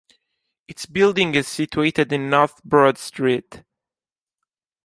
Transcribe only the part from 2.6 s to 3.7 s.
Broad street.